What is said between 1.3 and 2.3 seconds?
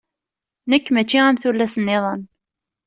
tullas-niḍen.